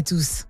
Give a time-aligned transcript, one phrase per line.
[0.00, 0.46] à tous.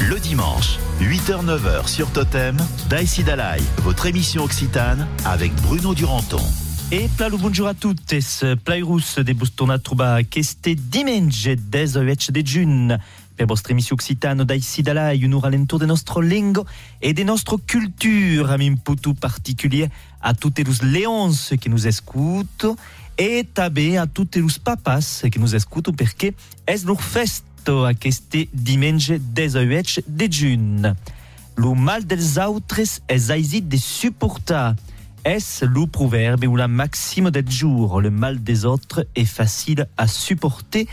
[0.00, 2.56] Le dimanche, 8h-9h sur Totem,
[2.88, 6.42] Daïsi Dalai, votre émission occitane avec Bruno Duranton.
[6.90, 12.42] E plalo bonjour a tuttes, plairus de bus tornar a trobar este diumenge 18 de
[12.44, 12.98] giugn
[13.36, 14.56] per vostra emissió occitano da
[14.92, 16.66] là un alentour de nostro lengo
[17.00, 19.88] e de nostro culture am un putu particulier
[20.20, 22.76] a tutte los leons que nous escuto
[23.16, 26.34] e també a tutte los papas que nous escuto perché
[26.66, 26.98] es lor
[27.58, 30.94] festo aquest diumenge 18 de giugn.
[31.56, 34.76] Lo mal dels autres es aisit de supportar
[35.24, 40.06] est-ce le proverbe ou la maxime del jour Le mal des autres est facile à
[40.06, 40.86] supporter.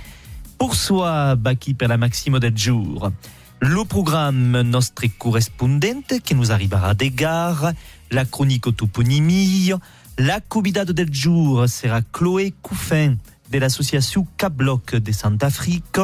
[0.57, 3.12] Pour soi, Baki per la maxime del jour.
[3.62, 7.71] Le programme nostre correspondente qui nous arrivera des gares,
[8.12, 9.71] la chronique toponymie,
[10.18, 13.16] la cubidade del jour sera Chloé Couffin
[13.52, 15.99] de l'association K-Bloc de Sant'Afrique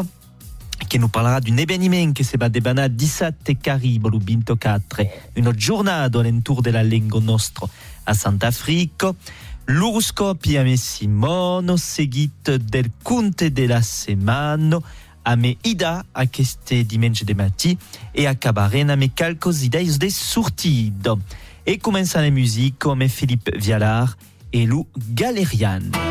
[0.88, 5.02] qui nous parlera d'un événement qui se va débanar 17 Caribe, le 24,
[5.35, 7.67] une journée alentour de la lingua nostra
[8.06, 9.06] a Sant'Afrique.
[9.67, 14.80] L'oroscopi a me Simone, seguit del conte de la setmana,
[15.23, 17.78] a me Ida a este diumenge de matí
[18.13, 21.16] e acabarem a me calcos idees de sortida.
[21.66, 24.17] E començant la musique a me Philippe Vialar
[24.52, 26.11] e lo Galerian.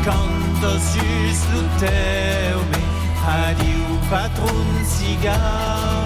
[0.00, 2.82] Che canta sus lo teu me
[3.26, 6.04] adiu patron cigar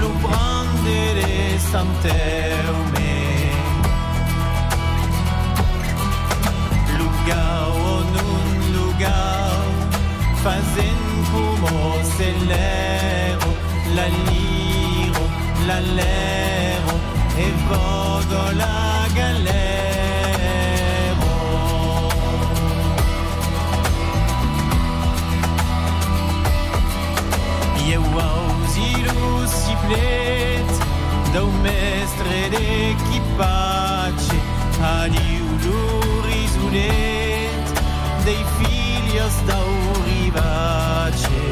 [0.00, 3.14] lo prendere santeu me
[6.98, 9.64] lugar o nun lugar
[10.42, 10.98] fazen
[11.32, 11.74] como
[12.16, 13.48] celero
[13.96, 15.24] la liro
[15.66, 16.94] la lero
[17.44, 19.57] e vogo la galero
[29.48, 30.70] ausiro siplet
[31.32, 34.36] do mestre d'equipace
[34.80, 36.84] adiu l'orisulet
[38.24, 39.60] dei filhos da
[40.04, 41.46] rivace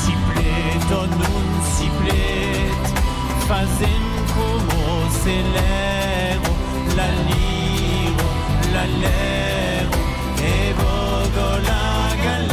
[0.00, 1.46] Siplet o non
[1.76, 2.84] siplet
[3.46, 4.80] Fazen como
[5.22, 6.52] celero
[6.96, 8.28] La liro,
[8.72, 9.98] la lero
[10.42, 11.86] E vogo la
[12.24, 12.49] galero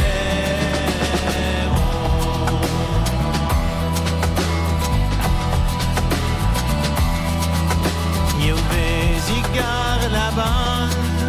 [10.10, 11.28] la banda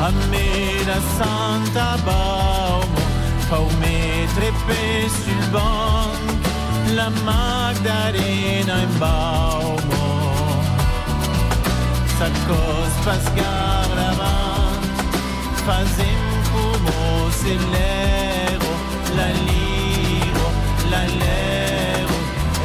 [0.00, 3.02] A me da Santa Baumo
[3.48, 6.42] Fau mettere pe sul banc
[6.94, 10.04] La Magdalena in Baumo.
[12.16, 14.84] S'accos pasgar davant
[15.64, 18.70] Fazem como celero
[19.16, 20.46] La liro,
[20.90, 22.16] la lero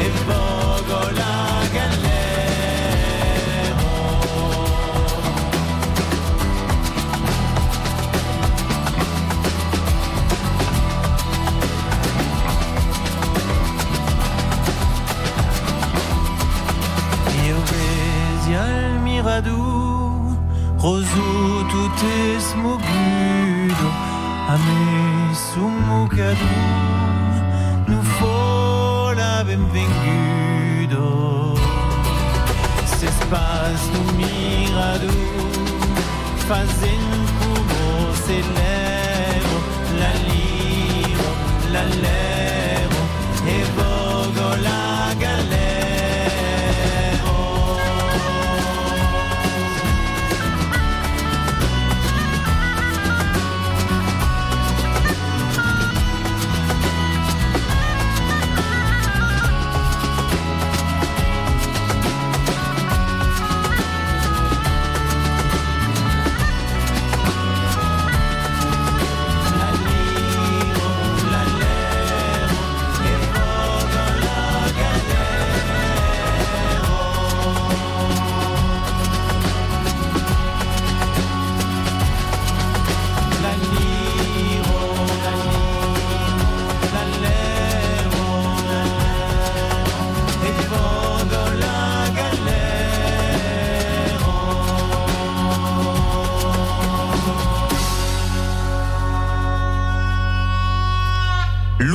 [0.05, 0.99] E vogo
[19.39, 20.37] mirador
[20.77, 22.05] Rosu tout
[22.35, 23.87] esmogudo
[24.47, 26.49] A me sumucado
[27.87, 31.05] Nu fola benvengudo
[32.85, 35.11] Se spas no mirador
[36.47, 37.01] Fazem
[37.39, 39.57] como celero
[39.99, 41.29] La liro,
[41.71, 42.99] la lero
[43.47, 43.98] E vogo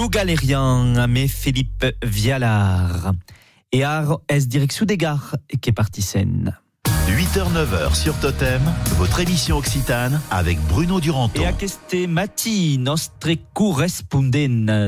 [0.04, 3.14] Lou Galérian, amé Philippe Vialar.
[3.72, 6.58] Et ar est direction des gares qui est parti scène.
[7.08, 8.60] 8h-9h sur Totem,
[8.98, 11.40] votre émission Occitane avec Bruno Duranton.
[11.40, 14.36] Et à queste mati, nostre correspondent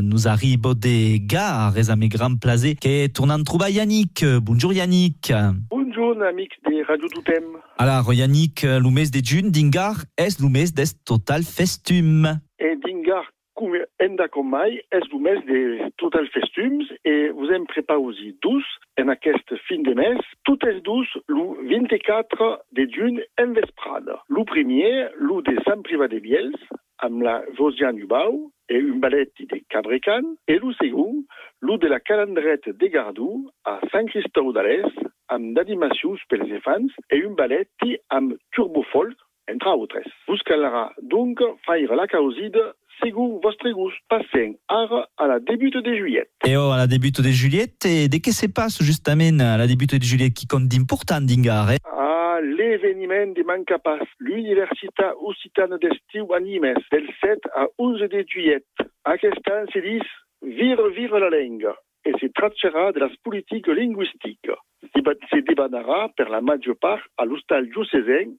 [0.03, 4.23] nous arrive des gares et à mes grands plazés qui tournant trouver Yannick.
[4.43, 5.33] Bonjour Yannick.
[5.71, 7.43] Bonjour amics de Radio Totem.
[7.79, 12.39] Alors Yannick, l'oumes de June d'Ingar est l'oumes des Total Festum.
[12.59, 13.23] Et d'Ingar
[13.57, 13.73] cum
[14.05, 15.61] enda com mai és mes de
[15.97, 18.69] Total Festums et vous hem preparat aussi douce
[19.01, 24.21] en aquest fin de mes, tout és douce le 24 de juny en vesprada.
[24.29, 26.69] Le premier, le de Sant Privat de Biels,
[27.01, 31.25] amb la Josiane Ubau et un ballet de Cabrecan, et le segon,
[31.61, 34.89] le de la Calandrette de Gardou a Sant Cristau d'Alès,
[35.29, 37.69] amb d'animacions pels infants et un ballet
[38.11, 39.17] amb turbofolk,
[39.51, 40.09] entre autres.
[40.27, 42.61] Vous calara donc faire la causide
[43.03, 43.97] segur vostre gust.
[44.09, 46.29] Passem ara a la début de juillet.
[46.47, 49.67] Et oh, à la début de juillet, et de què se passe justament à la
[49.67, 51.79] début de juillet qui compte d'important d'Ingar, eh?
[51.85, 58.65] Ah, l'événement de Mancapas, l'Universitat Occitane d'Estiu a Nimes, del 7 à 11 de juillet.
[59.05, 60.07] Aquest any se dit
[60.43, 61.73] Vire, vire la langue,
[62.05, 64.53] et se tractera de les politiques linguistiques.
[64.93, 68.37] Se debanarà per la major part a l'hostal diocesany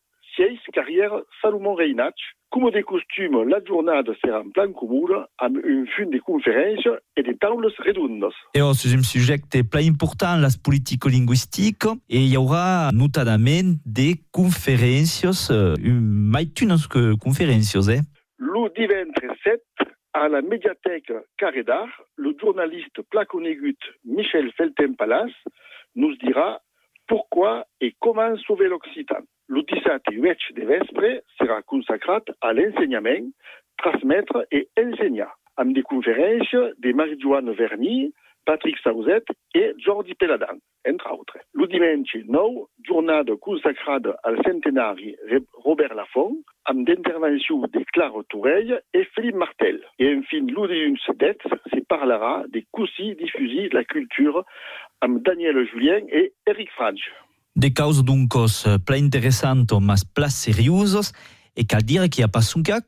[0.73, 2.15] Carrière Salomon Reinach.
[2.49, 6.87] Comme de costume, la jornada sera en plan commun amb un fun de conférences
[7.17, 8.31] et de taules redondes.
[8.53, 12.37] Et oh, c'est un sujet qui est plein important, la politique linguistique, et il y
[12.37, 17.99] aura notamment des conférences, euh, maitunes que conférences, eh?
[18.37, 19.61] Le dimanche 7,
[20.13, 25.33] à la médiathèque Carré d'Art, le journaliste placonégut Michel Felten-Palas
[25.95, 26.61] nous dira
[27.07, 29.23] pourquoi et comment sauver l'Occitan.
[29.49, 33.31] Le 17 et 8 de vespre sera consacrat à l'enseignement,
[33.77, 38.13] transmettre et enseigner, amb des conférences de Marie-Joanne Verny,
[38.45, 39.23] Patrick Sauzet
[39.55, 40.57] et Jordi Peladan,
[40.87, 41.37] entre autres.
[41.53, 45.15] Le dimanche 9, jornada consacrada al centenari
[45.63, 49.81] Robert Laffont, amb d'intervention de Claire Tourelle et Philippe Martel.
[49.99, 51.41] Et enfin, le dilluns 7
[51.73, 54.43] se parlera des coussis diffusés de la culture
[55.01, 56.69] amb Daniel Julien et Eric
[57.57, 57.61] Franch.
[57.61, 58.29] Des causes donc
[58.85, 61.11] plein intéressantes, mas plus sérieuses,
[61.55, 62.79] et cal dire qu'il n'y a pas son cas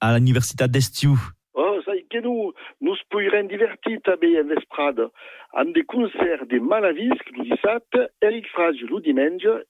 [0.00, 1.16] à l'université d'Estiu.
[1.54, 1.78] Oh,
[2.10, 5.10] que nous, nous pourrons divertir també en vesprada,
[5.54, 9.00] amb des concerts de Malavisc le 17, Eric Frage le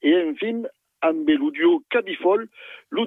[0.02, 0.62] et enfin,
[1.02, 2.48] amb le duo Cabifol,
[2.90, 3.06] le.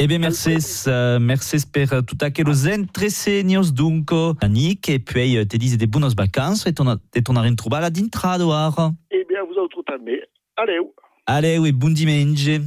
[0.00, 0.56] Eh bien, merci,
[0.86, 4.10] uh, merci per tout aquellos entresenios donc,
[4.40, 7.90] Annick, et puis te dis des bonnes vacances, et ton, et ton arène trouba la
[7.90, 8.92] d'intrado, ara.
[9.10, 10.22] Eh bien, vous autres també.
[10.56, 10.78] Allez.
[11.26, 12.60] Allez, oui, bon dimanche.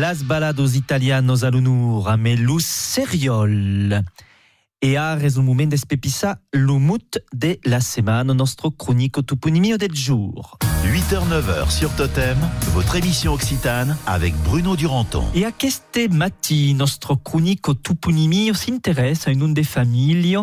[0.00, 4.02] Las balados italianos all'unur a melus seriol.
[4.82, 10.58] E a es un moment d'espepissa l'umut de la semaine, nostro cronico toponimio del jour.
[10.82, 12.36] 8h-9h sur Totem,
[12.72, 15.30] votre émission occitane avec Bruno Duranton.
[15.32, 20.40] E aquest mati nostro cronico toponimio s'interessa in un de famiglie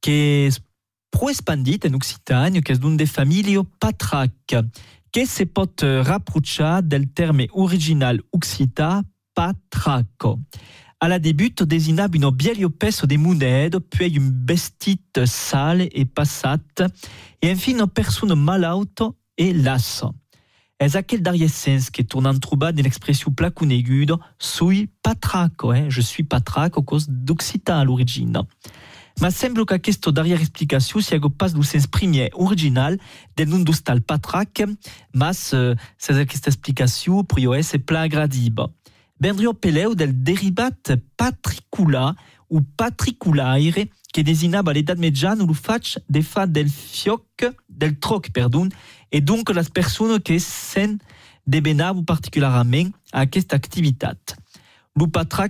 [0.00, 0.62] che è
[1.08, 4.66] pro espandit en Occitanie, che è un de famiglie patrac,
[5.12, 9.02] che se pot rapprochar del terme original occità
[9.34, 10.40] patraco.
[11.00, 16.60] À la début, désignava une bielio peso de monede, puis un vestit sale et passat,
[17.42, 20.14] et enfin une personne malauto et lasso.
[20.80, 25.90] Es aquel darrier sens que tourne en trouba de l'expression placunegudo, sui patraco, eh?
[25.90, 28.42] je suis patraco, cause d'occitan à l'origine.
[29.20, 31.86] Ma sembla que questo darrière explicació si hago pas du sens
[32.34, 32.98] original
[33.36, 34.64] del nun dostal patrac,
[35.12, 38.70] mas uh, c'est aquesta explicació prio esse pla agradiba.
[39.20, 42.16] Bendrio peleu del derivat patricula
[42.48, 48.68] ou patriculaire che designava l'edat mediana lo fac de fa del fioc, del troc, perdon,
[49.10, 50.98] e donc las persones que sen
[51.46, 54.41] debenavo particularment a aquesta activitat.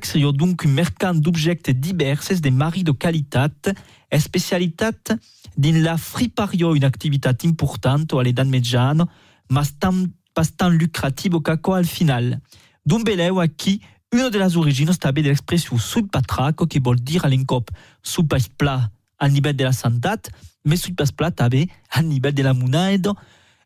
[0.04, 3.74] Seria donc un mercant d'objectes diverses de mari de qualitat,
[4.10, 5.16] especialitat
[5.56, 9.06] din la fripario une activitat importante a l'edat mediana,
[9.50, 12.40] mas tam, pas tan lucrative caco al final.
[12.86, 13.80] D'un beleu aquí
[14.12, 17.70] una de las origines també de l'expressió sud patraco, que vol dir a l'encop
[18.02, 20.30] sud pas pla al nivell de la santat,
[20.64, 23.14] mais sud pas pla també al de la moneda.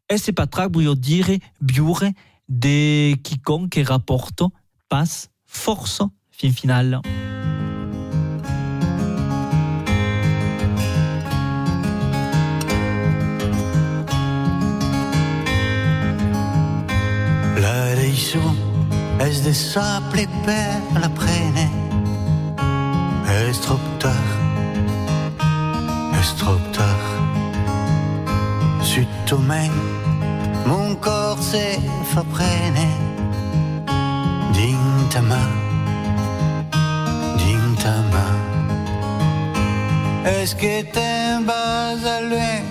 [0.08, 2.14] Ese patrac voglio dire biure
[2.48, 4.52] de quicon que rapporto
[4.88, 7.00] pas força fin final.
[17.56, 18.42] La deixó
[19.24, 21.64] és de sable per la prene
[23.48, 24.28] És trop tard
[26.20, 27.06] És trop tard
[28.84, 29.72] Suttomen
[30.68, 31.64] Mon cor se
[34.56, 34.82] Din
[35.12, 35.42] ta mà
[37.38, 38.26] Din ta mà
[40.24, 42.62] És que te'n vas a lui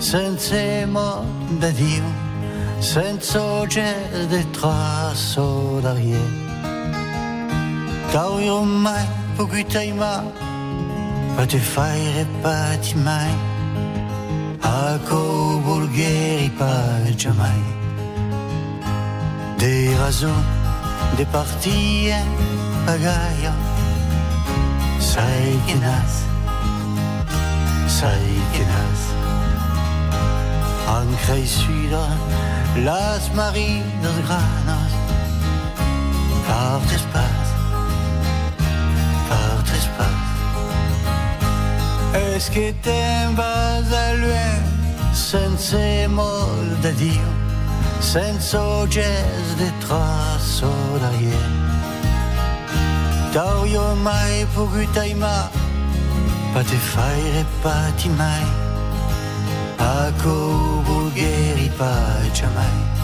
[0.00, 1.24] Sense mot
[1.60, 2.28] de Dio
[2.80, 6.30] senza oggetto trasso d'arrière?
[8.12, 9.06] T'avrò mai
[9.36, 10.22] potuto mai,
[11.36, 13.32] ma te fai repati mai,
[14.60, 17.62] a co bulgheri pas jamais.
[19.58, 20.57] Des raisons
[21.16, 22.14] de partir
[22.86, 23.52] pagaia,
[24.98, 26.12] sai che nas,
[27.86, 29.00] sai che nas.
[30.88, 32.00] Han crecido
[32.84, 34.92] las marinas granas.
[36.46, 37.50] Par espace,
[39.28, 40.28] par espace.
[42.14, 42.72] Est-ce que
[43.36, 44.78] vas a lui
[45.12, 47.28] sense molt de Dio,
[48.00, 51.52] sense ogges de traço d'arrière?
[53.32, 55.50] T'hauria mai pogut aimar,
[56.54, 58.44] pa te faire pati mai,
[59.78, 60.68] a co
[61.78, 62.97] pas jamais.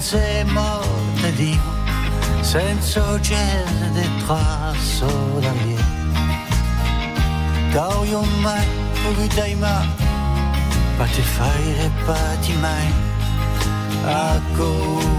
[0.00, 1.60] Senza morte Dio,
[2.42, 5.06] senza oggetto di trasso
[5.40, 5.84] d'arrière?
[7.72, 8.66] T'hauria mai
[9.02, 9.86] potuto aimar,
[10.98, 12.92] ma te fai repati mai,
[14.04, 14.70] a co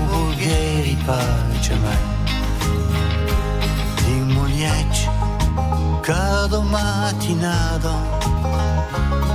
[0.10, 2.04] vulgheri pace mai.
[4.04, 5.10] Di mugliecci,
[6.02, 7.94] cado mattinado,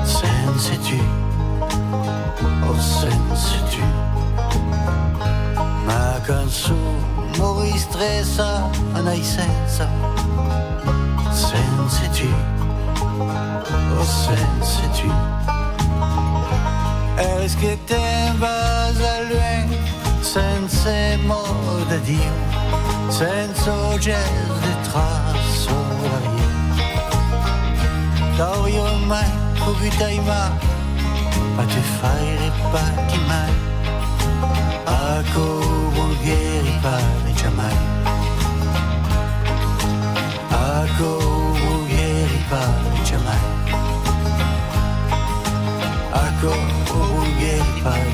[0.04, 1.00] senza tu,
[2.64, 4.11] o senza tu.
[6.24, 8.70] Canzone mori stressa
[9.02, 9.88] nei senza
[11.32, 12.28] senza tu
[13.98, 15.10] o senza tu
[17.18, 19.78] Est-ce que te'n vas a lui
[20.20, 22.34] senza modo Dio
[23.08, 26.60] senza oggetto di trasso d'arrière
[28.36, 30.52] T'hauria mai potuto aimar
[31.56, 33.54] ma te fai repati mai
[34.86, 35.22] a
[36.12, 37.76] ne guérit pas, mais jamais.
[40.50, 41.18] Ako
[41.54, 43.42] ne guérit pas, mais jamais.
[46.12, 46.52] Ako
[47.38, 48.04] guérit pas,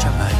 [0.00, 0.34] jamais.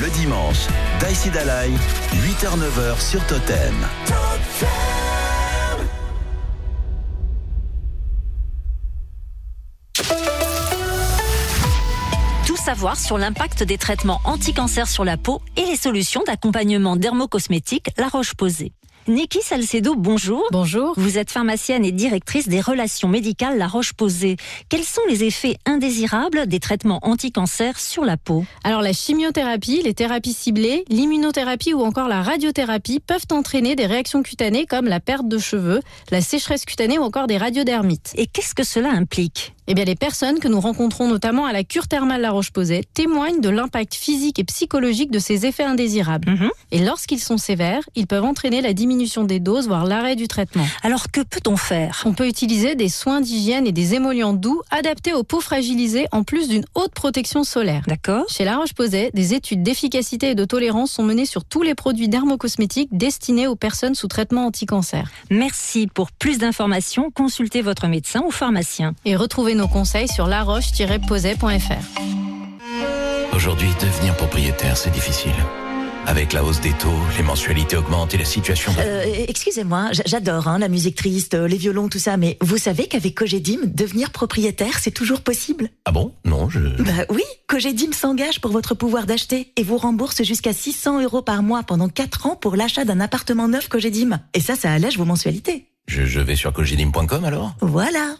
[0.00, 0.66] Le dimanche,
[1.00, 1.70] Daisy Dalai,
[2.12, 3.74] 8h-9h sur Totem.
[4.06, 5.15] Totem
[12.76, 18.08] savoir sur l'impact des traitements anti-cancer sur la peau et les solutions d'accompagnement dermocosmétique La
[18.08, 18.72] Roche-Posay.
[19.08, 20.44] Niki Salcedo, bonjour.
[20.52, 20.92] Bonjour.
[20.98, 24.36] Vous êtes pharmacienne et directrice des relations médicales La Roche-Posay.
[24.68, 28.44] Quels sont les effets indésirables des traitements anti-cancer sur la peau?
[28.62, 34.22] Alors la chimiothérapie, les thérapies ciblées, l'immunothérapie ou encore la radiothérapie peuvent entraîner des réactions
[34.22, 35.80] cutanées comme la perte de cheveux,
[36.10, 38.12] la sécheresse cutanée ou encore des radiodermites.
[38.16, 39.55] Et qu'est-ce que cela implique?
[39.68, 43.40] Eh bien, les personnes que nous rencontrons notamment à la cure thermale La Roche-Posay témoignent
[43.40, 46.30] de l'impact physique et psychologique de ces effets indésirables.
[46.30, 46.50] Mhm.
[46.70, 50.66] Et lorsqu'ils sont sévères, ils peuvent entraîner la diminution des doses, voire l'arrêt du traitement.
[50.82, 52.02] Alors que peut-on faire?
[52.06, 56.22] On peut utiliser des soins d'hygiène et des émollients doux adaptés aux peaux fragilisées en
[56.22, 57.82] plus d'une haute protection solaire.
[57.86, 61.74] D'accord Chez La Roche-Posay, des études d'efficacité et de tolérance sont menées sur tous les
[61.74, 65.10] produits dermocosmétiques destinés aux personnes sous traitement anti-cancer.
[65.30, 65.88] Merci.
[65.92, 68.94] Pour plus d'informations, consultez votre médecin ou pharmacien.
[69.04, 72.00] Et retrouvez nos conseils sur laroche-posay.fr.
[73.34, 75.32] Aujourd'hui, devenir propriétaire, c'est difficile.
[76.06, 78.72] Avec la hausse des taux, les mensualités augmentent et la situation...
[78.78, 82.86] Euh, Excusez-moi, j'adore hein, la musique triste, euh, les violons, tout ça, mais vous savez
[82.86, 85.68] qu'avec Cogedim, devenir propriétaire, c'est toujours possible?
[85.84, 86.12] Ah bon?
[86.24, 86.60] Non, je...
[86.60, 91.42] Bah oui, Cogedim s'engage pour votre pouvoir d'acheter et vous rembourse jusqu'à 600 euros par
[91.42, 94.20] mois pendant 4 ans pour l'achat d'un appartement neuf Cogedim.
[94.32, 95.66] Et ça, ça allège vos mensualités.
[95.88, 97.54] Je, je vais sur cogedim.com alors?
[97.60, 98.16] Voilà.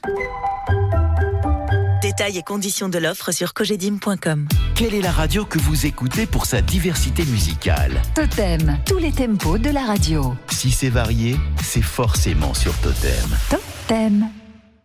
[2.18, 4.48] Détails et conditions de l'offre sur cogedim.com.
[4.74, 9.58] Quelle est la radio que vous écoutez pour sa diversité musicale Totem, tous les tempos
[9.58, 10.34] de la radio.
[10.50, 13.36] Si c'est varié, c'est forcément sur Totem.
[13.50, 14.30] Totem.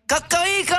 [0.09, 0.75] Cocorico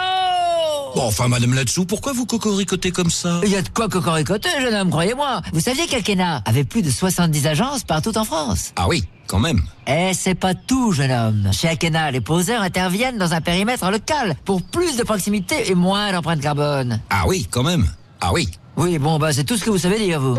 [0.95, 3.41] Bon, enfin, madame là-dessous, pourquoi vous cocoricotez comme ça?
[3.45, 5.41] Il y a de quoi cocoricoter, jeune homme, croyez-moi.
[5.55, 8.73] Vous saviez qu'Alkena avait plus de 70 agences partout en France?
[8.77, 9.63] Ah oui, quand même.
[9.87, 11.49] Eh, c'est pas tout, jeune homme.
[11.53, 16.13] Chez Akena, les poseurs interviennent dans un périmètre local pour plus de proximité et moins
[16.13, 17.01] d'empreinte carbone.
[17.09, 17.87] Ah oui, quand même.
[18.21, 18.47] Ah oui.
[18.77, 20.37] Oui, bon, bah, c'est tout ce que vous savez dire, vous.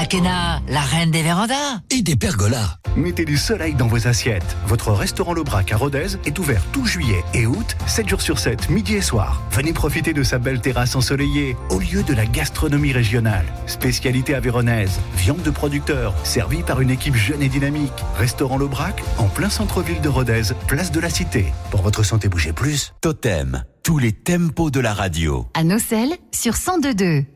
[0.00, 1.82] Akena, la reine des vérandas.
[1.90, 2.78] Et des pergolas.
[2.96, 4.56] Mettez du soleil dans vos assiettes.
[4.66, 8.38] Votre restaurant Le Brac à Rodez est ouvert tout juillet et août, 7 jours sur
[8.38, 9.42] 7, midi et soir.
[9.50, 13.44] Venez profiter de sa belle terrasse ensoleillée au lieu de la gastronomie régionale.
[13.66, 17.92] Spécialité avéronaise, viande de producteur, servie par une équipe jeune et dynamique.
[18.16, 21.52] Restaurant Le Brac, en plein centre-ville de Rodez, place de la Cité.
[21.70, 22.94] Pour votre santé, bougez plus.
[23.02, 25.46] Totem, tous les tempos de la radio.
[25.52, 27.26] À Nocelle sur 1022.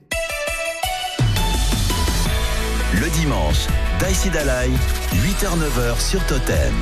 [3.00, 3.66] Le dimanche,
[3.98, 4.70] Daïsi Dalai,
[5.12, 6.74] 8h-9h sur Totem.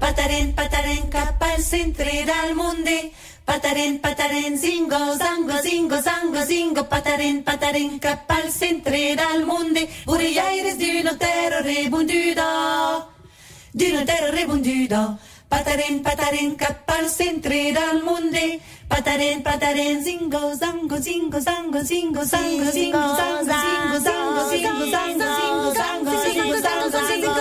[0.00, 3.12] Pataren, pataren, cap al centre del mundi.
[3.44, 6.84] Pataren, pataren, zingo, zango, zingo, zango, zingo.
[6.84, 9.86] Pataren, pataren, cap al centre del mundi.
[10.06, 13.06] Oreilleires d'une terre rebondida.
[13.72, 15.18] D'une terre rebondida.
[15.52, 18.58] Pataren, pataren, cap al mundi.
[18.88, 25.72] Pataren, pataren, zingo, zango, zingo, zango, zingo, zango, zingo, zango, zingo, zango, zingo, zango, zingo,
[25.76, 27.31] zango, zingo, zango, zingo,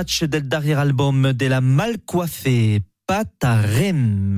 [0.00, 4.29] extrache del dernier album de la Malcoiffée, Patarem.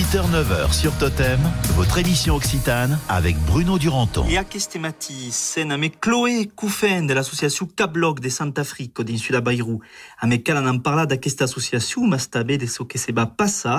[0.00, 1.38] 8h-9h sur Totem,
[1.74, 4.24] votre émission occitane avec Bruno Duranton.
[4.30, 9.82] Et à Kestemati, scène avec Chloé Coufen de l'association Cabloc de Sant'Afrique din Sud Bairou.
[10.18, 13.28] A me cal en parla d'aquesta associació, mas també de so que se va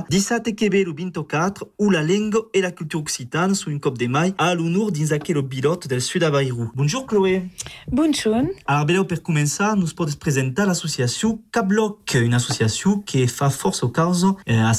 [0.10, 3.98] dissabte que ve el 24, où la langue et la culture occitane sont une cop
[3.98, 6.70] de mai a l'honor dins aquel pilote del Sud Bairou.
[6.76, 7.50] Bonjour Chloé.
[7.92, 8.44] Bonjour.
[8.68, 13.90] Alors, beleu per començar, nous podes presentar l'associació Cabloc, une associació que fa força au
[13.90, 14.76] caso eh, a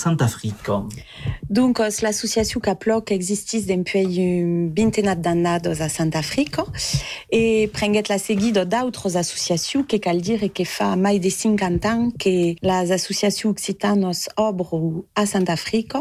[1.50, 6.56] Donc, euh, l'association Caploc existe depuis une vingtaine d'années à Sant'Afrique
[7.30, 12.10] et prenguet la seguido d'autres associations que cal dire que fa mai de 50 ans
[12.18, 15.92] que les associations occitanes obrent à Sant'Afrique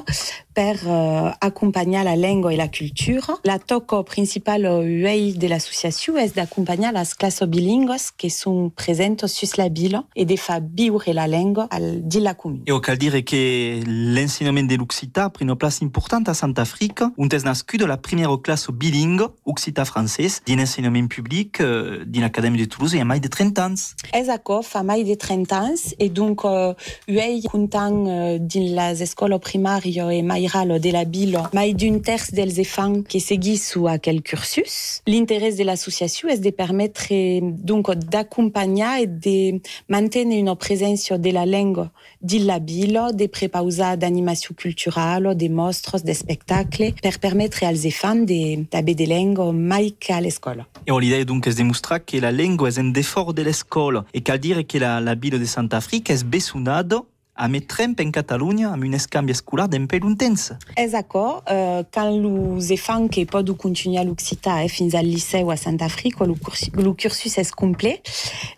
[0.54, 3.40] per euh, accompagner la langue et la culture.
[3.44, 9.48] La toco principale uei de l'association est d'accompagner les classes bilingues qui sont présentes sur
[9.58, 12.64] la ville et de faire vivre la langue al di la commune.
[12.68, 17.28] Et au cal dire que l'enseignement de l'Occità pris une place importante à Sant'Afrique, on
[17.30, 22.66] est nascu de la première classe bilingue Occità-française d'un enseignement public euh, d'une académie de
[22.66, 23.74] Toulouse il y a mai de 30 ans.
[24.14, 26.74] Exaco, fa mai de 30 ans et donc euh,
[27.08, 32.60] uei euh, din les écoles primaires et mairal de la ville mai d'un terç dels
[32.60, 35.01] enfants qui seguissent à quel cursus.
[35.08, 41.32] L'intérêt de l'association est de permettre eh, donc d'accompagner et de maintenir une présence de
[41.32, 41.88] la langue
[42.21, 48.25] de la ville, de prépausar d'animation culturelle, des mostres, des spectacles, per permettre als enfants
[48.32, 50.65] de taber de langue mai qu'à l'école.
[50.88, 54.39] Et l'idée donc de mostrar que la langue est un effort de l'école et cal
[54.39, 59.32] dire que la, la de Sant'Afrique est bessunado a metrem en Catalunya amb un escanvi
[59.32, 60.54] escolar d'un peu intense.
[60.78, 65.56] Exaco, euh, quand les enfants qui peuvent continuer à l'Occità eh, fins al liceu a
[65.56, 68.02] Sant'Afrique, le, cursus, le cursus est complet,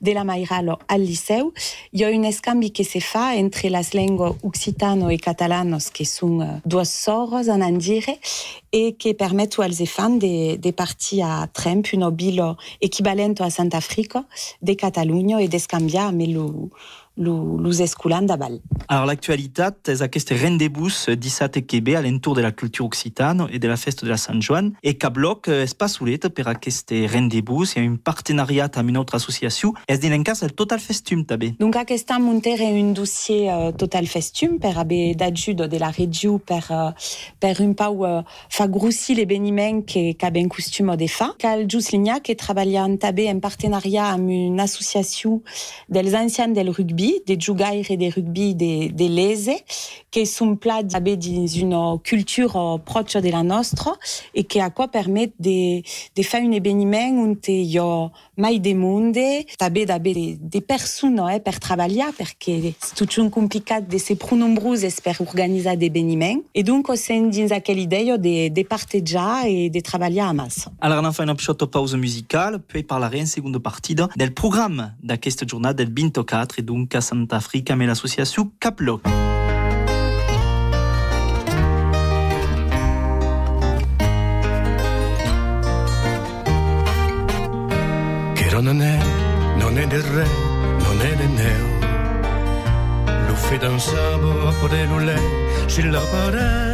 [0.01, 1.53] de la Mairal al liceu,
[1.93, 6.05] il y a un escanvi qui se fait entre les langues occitano et catalanos, qui
[6.05, 8.09] sont euh, deux sorts en andire,
[8.71, 12.43] et qui permettent aux enfants de, de partir à Tremp, une ville
[12.81, 14.17] équivalente à Sant'Afrique,
[14.61, 16.45] de Catalunya, et d'escanviar mais le
[17.17, 18.59] los escolans de Val.
[18.87, 23.59] Alors l'actualitat és aquest rendezvous dissabte que ve a l'entour de la culture occitane et
[23.59, 27.75] de la festa de la Sant Joan et Cabloc és pas solet per aquest rendezvous?
[27.77, 31.53] I un partenariat amb una altra associació és d'elencar el Total Festum també.
[31.59, 36.39] Donc aquest any munter un dossier uh, Total Festum per haver d'ajut de la regió
[36.39, 36.63] per,
[37.39, 38.03] per un pau
[38.49, 41.33] fa grossir l'événement que, que ben costum de fa.
[41.37, 45.41] Cal just linya que treballant també en partenariat amb una associació
[45.89, 49.51] dels anciens del rugby des jugaires et des rugby des, des lese,
[50.11, 53.93] qui sont plats dans une culture proche de la nostra
[54.35, 58.59] et qui à quoi permettent de, de faire un événement où il y a mai
[58.59, 59.17] de monde,
[59.59, 64.99] d'abe des personnes eh, per travailler, parce que c'est tout un complicat de se nombreuses
[65.01, 66.41] per organiser des événements.
[66.55, 70.67] Et donc, au sein dins aquella idea de, de partejar et de travailler à masse.
[70.81, 75.45] Alors, on fa una petita pausa musicale, puis parlaré en seconde partie del programme d'aquesta
[75.45, 79.03] jornada del 24 et donc à Sant'Afrique amb l'associació Caploc.
[88.35, 88.97] Che non è,
[89.57, 90.27] non è del re,
[90.85, 91.67] non è del neo.
[93.27, 95.17] Lo fidanzavo a Porelule,
[95.67, 96.73] si la pare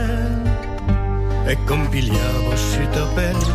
[1.45, 3.53] e compigliavo si tapelle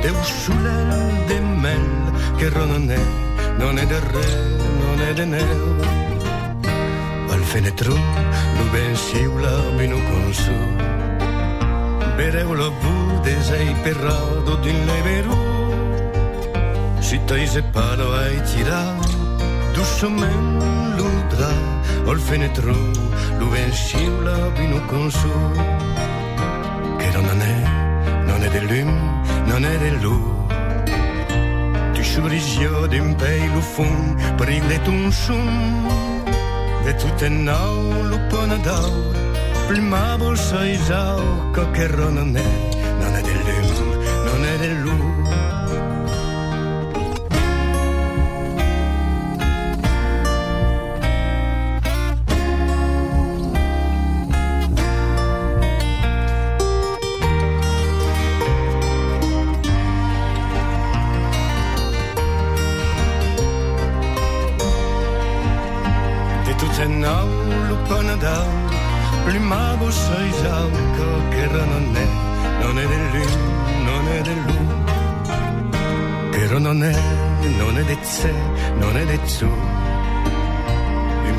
[0.00, 3.00] de usulel de mel che non è,
[3.58, 4.63] non è del re,
[4.94, 5.76] non è del neo.
[7.30, 10.56] Al fenetro lo ben siula vino con su.
[12.16, 15.36] Bereu la bude sei perrado din leveru.
[17.00, 18.94] Si taise palo ai tira,
[19.72, 21.50] dussomen ludra.
[22.06, 22.74] Al fenetro
[23.38, 25.32] lo ben siula vino con su.
[26.98, 27.58] Che non è,
[28.26, 30.32] non è dell'um, non è dell'u.
[30.46, 30.73] Tu
[32.04, 35.88] churisio d'un pei lo fun, per il letun sum.
[36.84, 39.16] De tutte nau lo pone d'aur,
[39.66, 42.48] prima bolsa isau, che non è,
[43.00, 44.94] non è dell'um, non è dell'u.
[44.94, 45.23] un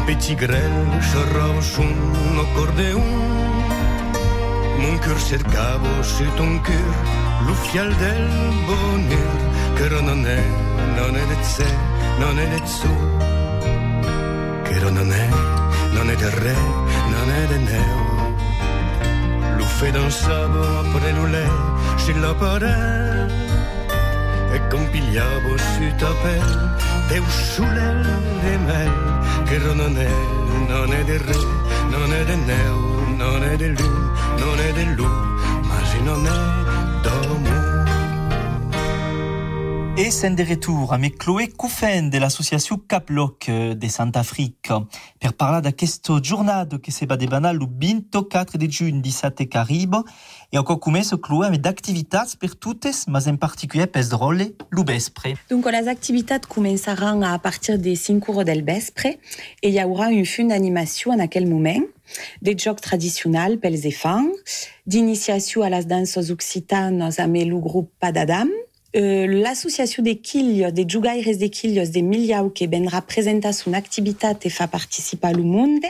[0.05, 3.03] petit grêle charache un accordéon.
[4.81, 6.93] Mon cœur cercava sur ton cœur,
[7.47, 8.27] lo fial del
[8.67, 9.35] bonheur,
[9.77, 10.41] che non è,
[10.97, 11.69] non è de sé,
[12.19, 12.93] non è de su,
[14.65, 15.27] che non è,
[15.95, 16.57] non è de re,
[17.13, 18.03] non è de neo.
[19.57, 21.51] Lo fait dansava après le lait,
[21.97, 23.33] chez la parelle,
[24.53, 26.74] e compigliavo su ta pelle,
[27.07, 28.05] te usciulel
[28.43, 30.09] e mel, che non è,
[30.67, 31.39] non è de re,
[31.89, 32.77] non è de neo,
[33.15, 33.99] non è de lui,
[34.37, 35.17] non è de lui,
[35.67, 36.64] ma si non è
[40.05, 44.71] Et c'est de retour avec Chloé Coufen de l'association Caploc de Sant'Afrique
[45.19, 50.03] per parlar d'aquesta jornada que se va el 24 de juny 17 Caribe
[50.53, 55.33] e encore comença Chloé avec d'activitats per totes, mas en particulier pes rolle lo vespre.
[55.49, 59.17] Donc les activités commenceront à partir des 5 heures del vespre et
[59.63, 61.81] il y aura une fin d'animation en aquel moment,
[62.43, 64.27] des jocs traditionnels pels enfants,
[64.85, 68.49] d'initiation à les danses occitanes avec le groupe Padadam,
[68.95, 74.27] euh, l'association des quilles, des jugaires des quilles de Miliau qui vendra présenter son activité
[74.41, 75.85] et fa participer au monde.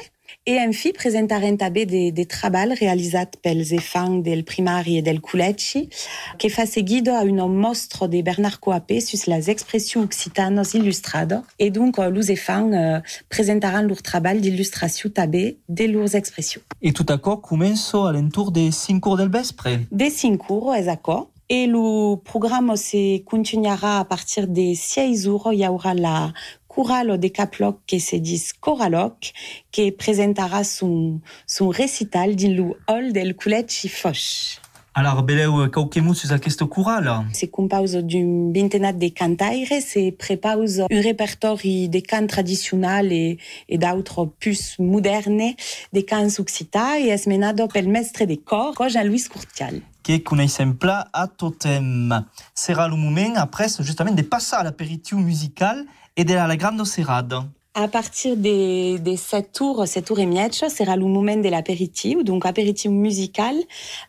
[0.48, 5.90] Et enfin, présentaran també des, des travaux réalisés pels enfants del primari et del col·legi,
[6.38, 11.42] que fa seguido a une mostra de Bernard Coapé sur les expressions occitanes illustrades.
[11.58, 16.62] Et donc, euh, les enfants euh, présentaront leur travail d'illustration també de leurs expressions.
[16.84, 19.68] Et tout d'accord comença a l'entour des 5 heures del vespre.
[19.92, 21.32] Des 5 heures, és d'accord.
[21.48, 25.54] Et le programme se continuera à partir des 6 heures.
[25.54, 26.34] Il y aura la
[26.68, 29.32] chorale de Caploc que se dit Coraloc,
[29.72, 34.65] qui présentera son, son récital dans le hall del Col·legi Foix.
[34.98, 35.70] Alors, beleu
[36.14, 37.12] sur aquesta chorale.
[37.34, 43.78] Se compose d'une vingtaine de cantaires, se prepause un répertoire de cants traditionnels et, et
[43.78, 45.54] d'autres plus modernes
[45.92, 49.82] de cants occitans et es menado pel mestre de cor, Jean-Louis Courtial.
[50.06, 52.24] que coneixem pla a totem.
[52.54, 55.84] Serà le moment, après, justement, de passar à l'apéritiu musical
[56.16, 57.34] et de la grande serrade.
[57.78, 62.24] À partir des, des 7 tours, 7 tours et mietch, sera le moment de l'apéritif,
[62.24, 63.54] donc apéritif musical,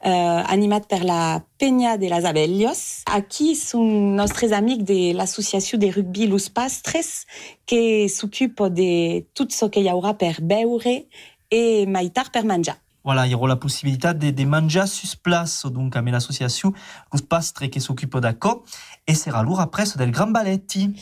[0.05, 0.09] euh,
[0.47, 5.89] animé par la Peña de las Abellos, à qui sont nostres amis de l'association de
[5.89, 7.27] rugby Los Pastres,
[7.67, 10.87] qui s'occupe de tout ce qu'il y aura per beure
[11.51, 12.77] et maitar per menjar.
[13.07, 16.73] Voilà, il y aura la possibilité de, de manger sur place, donc avec l'association
[17.13, 18.65] Los Pastres qui s'occupe d'accord,
[19.07, 20.93] et sera lourd après del Grand Balletti.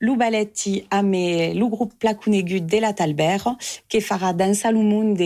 [0.00, 3.56] Lu Balletti amb le groupe Placunegut de la Talbert,
[3.90, 5.20] qui fera danser le monde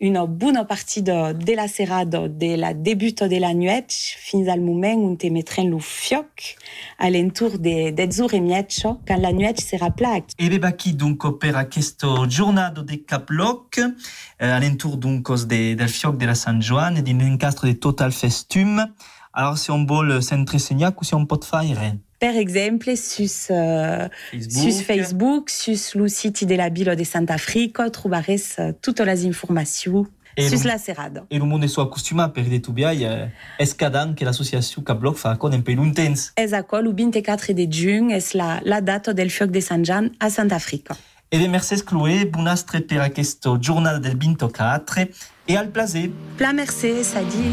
[0.00, 4.60] une bonne partie de, de la serrade de la début de la nuit fins al
[4.60, 6.56] moment te mettrem le fioc
[6.98, 10.34] à l'entour de 10 heures et mietch quand la nuit sera plate.
[10.38, 15.88] E ve aquí donc per aquesta jornada de Caploc, eh, a l'entour donc de, del
[15.88, 18.86] fioc de la Sant Joan, din l'encastre de Total Festum.
[19.32, 24.72] Alors si on vol s'entresenyar, que si on pot faire Per exemple, sur, euh, Facebook.
[24.72, 28.24] sur Facebook, sur le site de la ville de Sant'Africa, trobares
[28.58, 31.22] uh, toutes les informations Et sur le- la serrade.
[31.30, 35.52] E lo monde soit acostumat per de tubiai eh, escadant que l'association Caploc fa con
[35.52, 36.32] un peu longtemps.
[36.38, 40.30] A le 24 de juny és la, la data del fioc de Sant Jan a
[40.30, 40.96] Sant'Africa.
[41.30, 45.08] E de mercès Chloé, bonastre per aquesta jornada del 24
[45.46, 46.10] e al plaser.
[46.38, 47.52] Pla mercè, sadiu.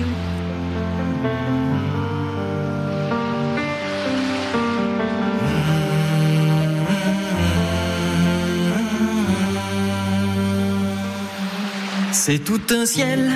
[12.13, 13.31] C'est tout un ciel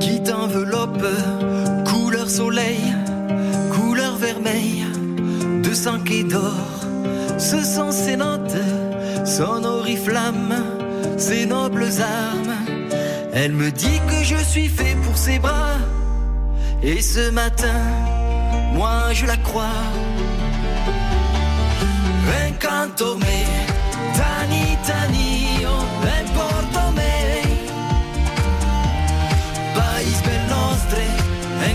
[0.00, 1.06] qui t'enveloppe,
[1.86, 2.80] couleur soleil,
[3.70, 4.84] couleur vermeille,
[5.62, 6.84] de sang et d'or.
[7.38, 8.56] Ce sont ces notes,
[9.24, 10.64] son oriflamme,
[11.16, 12.56] ses nobles armes.
[13.32, 15.78] Elle me dit que je suis fait pour ses bras.
[16.82, 17.80] Et ce matin,
[18.74, 19.80] moi je la crois.
[22.48, 23.42] Encanto me,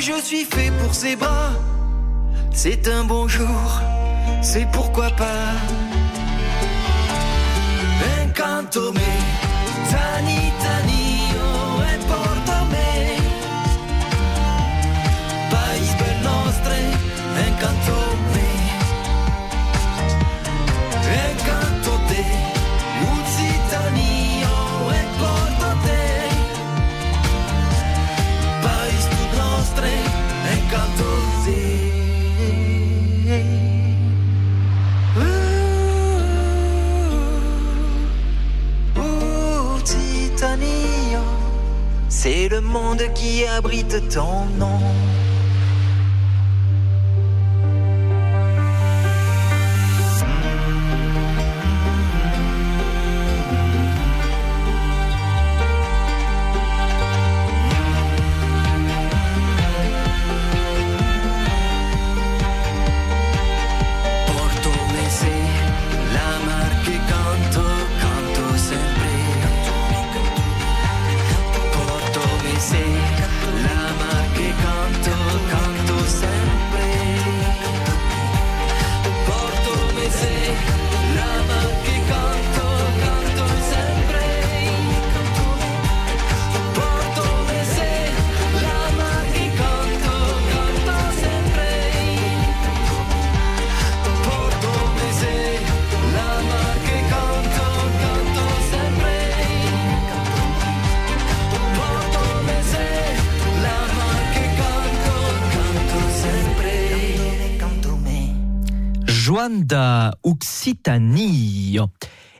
[0.00, 1.52] je suis fait pour ses bras.
[2.52, 3.80] C'est un bon jour,
[4.42, 5.54] c'est pourquoi pas.
[42.44, 44.78] C'est le monde qui abrite ton nom.
[109.34, 111.80] Joan da Occitanie.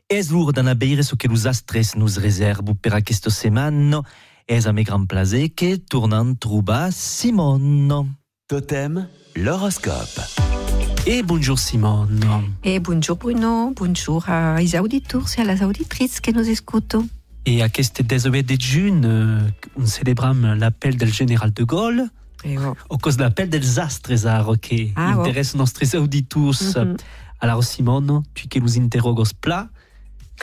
[0.08, 4.02] Es lur d'ana beire so que los astres nos reservo per aquesta setmana.
[4.46, 8.14] Es a me gran plaisir que tornant trobar Simon.
[8.46, 10.22] Totem, l'horoscope.
[11.04, 12.06] Et bonjour Simon.
[12.62, 16.96] Et bonjour Bruno, bonjour aux auditeurs et à les auditrices qui nous écoutent.
[17.44, 19.40] Et à aquest 19 de euh,
[19.76, 22.08] on célébram l'appel del général de Gaulle,
[22.44, 22.74] Et oh.
[22.90, 25.20] au cause de l'appel dels astres ara que Ah, oh.
[25.20, 26.76] interessa nostres auditors.
[26.76, 26.96] Mhm.
[27.40, 29.68] Alors Simon, tu que nous interrogos pla,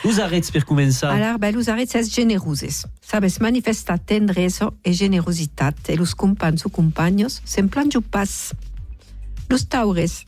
[0.04, 1.12] nous arrêts per començar.
[1.12, 2.86] Alors, ben, los arrets es generosos.
[3.02, 8.54] Sabes, manifesta tendresa e generositat e los compans o companyos semblant pas.
[9.50, 10.26] Los taures,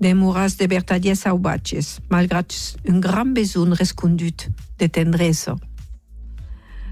[0.00, 2.52] demoras de vertadies sauvages, malgrat
[2.88, 4.48] un gran besoin rescondut
[4.78, 5.56] de tendresa.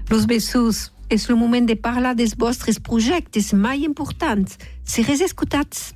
[0.09, 4.57] Los bessos, és el moment de parlar des vostres projectes mai importants.
[4.83, 5.91] Serez escutats.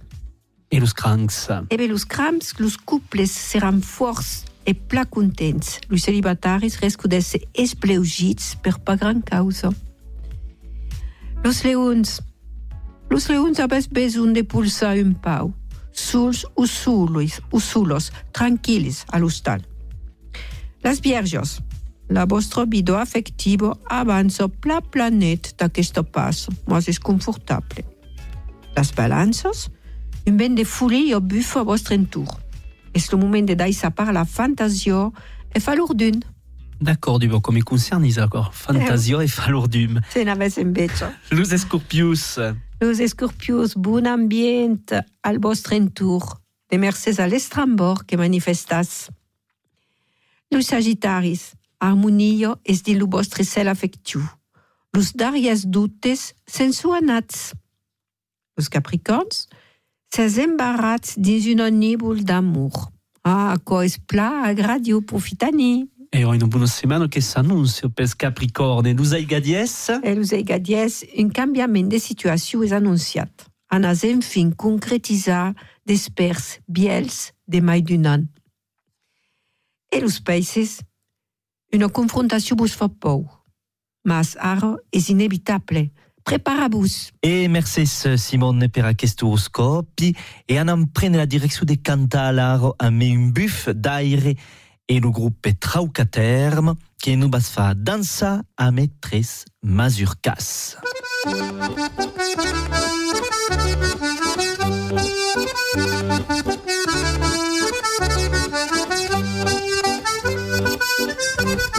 [0.69, 1.47] Et los crancs.
[1.69, 5.79] E bé, los crams, los couples seran forts e pla contents.
[5.87, 9.71] Los celibataris risco d'ésser espleugits per pa gran causa.
[11.43, 12.19] Los leons.
[13.09, 15.53] Los leons habes besoin de pulsar un pau.
[15.93, 19.61] Sols o solos, tranquils a l'hostal.
[20.83, 21.61] Las vierges.
[22.09, 27.83] La vostra vida afectiva avança pla planet d'aquesta pas, mas és confortable.
[28.75, 29.69] Las balances,
[30.27, 32.29] un vent de folie bufa a vostre entour.
[32.93, 35.09] És el moment de deixar par la fantasia
[35.53, 36.21] e fa l'ordun.
[36.81, 40.01] D'accord, du comme il concerne, ils encore Fantasio et Falordum.
[40.13, 41.05] Se n'avès invece.
[41.31, 42.39] Los Escorpius.
[42.81, 44.93] Los escorpios, bon ambient
[45.23, 46.41] al vostre entour.
[46.69, 49.09] De mercès a l'estrambor que manifestas.
[50.51, 54.21] Los sagittaris, harmonia es di lo vostre cel afectiu.
[54.93, 57.53] Los darias dutes sen su anats.
[58.55, 59.47] Los capricorns
[60.15, 62.91] ses embarats dins una nibul d'amour.
[63.23, 65.89] Ah, quoi es pla a gradio profitani.
[66.11, 69.89] E oi una bona setmana que s'annuncio pes capricorn e nous ai gadies.
[70.01, 73.49] E nous ai gadies, un cambiament de situació es anunciat.
[73.67, 75.53] Anas en fin concretisa
[75.83, 78.23] d'espers biels de mai d'un an.
[79.91, 80.79] E los peixes,
[81.75, 83.23] una confrontació vos fa por.
[84.05, 85.89] Mas ara és inevitable.
[86.25, 87.11] Prepara-vos.
[87.21, 90.15] Et merci Simone per aquest horoscopi.
[90.47, 94.35] Et on prenne la direction de Cantalar amb un buff d'aire
[94.87, 100.77] et le groupe Traucaterme qui nous faire danser à maîtresse Mazurkas.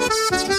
[0.09, 0.56] Thank you.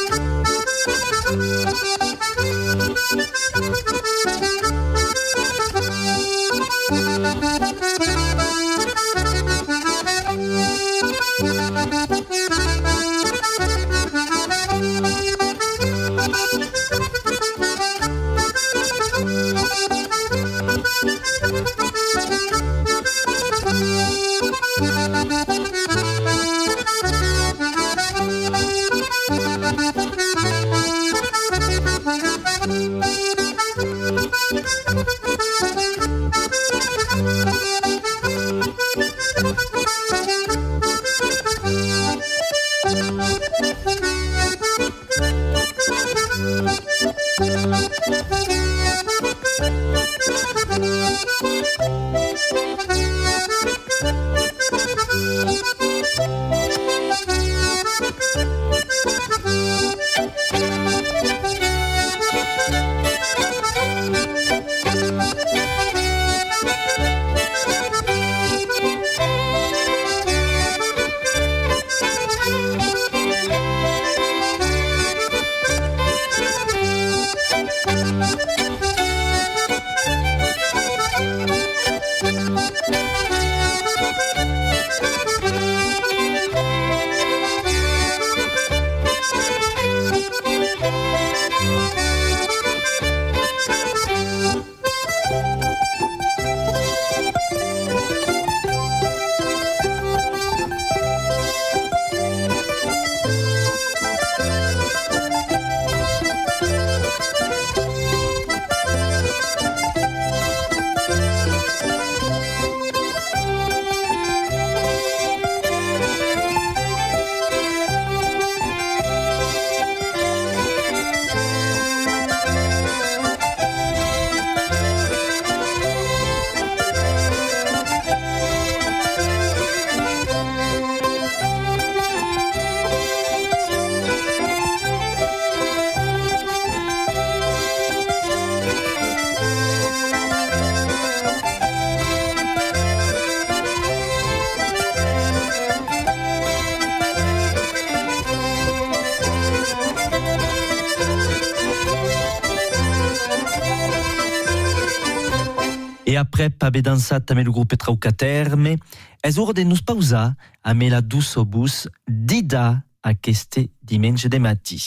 [156.07, 158.77] Et après, pabe dansat també le groupe trauc a terme.
[159.19, 164.79] És hora de nos pausar amb la douce bus dida aquest diumenge de matí.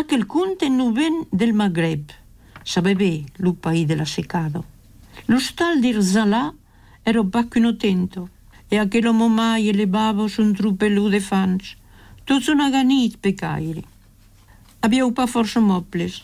[0.00, 2.08] Aquel conte no ven del Maghreb,
[2.64, 4.64] sapete, lo paese della secado.
[5.26, 6.54] Lo stal di Zalà
[7.02, 8.30] era bacchino tento,
[8.70, 11.76] e aquel momai elevava un truppelù de fans,
[12.24, 13.82] tots una ganit pe caire.
[14.80, 16.22] Abbiamo pa força mobles,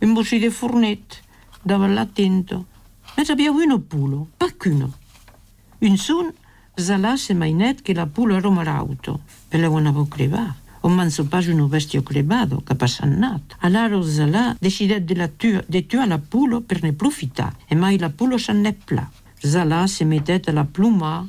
[0.00, 1.20] un bossi de fornet,
[1.62, 2.64] dava l'attento,
[3.16, 4.92] ma abbiamo uno pulo, bacchino.
[5.80, 6.32] Un son,
[6.74, 10.54] Zalà se mai net che la pulo era marauto, e la guanavo crevà.
[10.84, 13.56] O manso pas uno bestio crevado, che passannat.
[13.60, 17.98] Allora Zalà decidet de, la tua, de tuar la pulo per ne profità, e mai
[17.98, 19.08] la pulo se ne pla.
[19.38, 21.28] Zalà se mettet a la pluma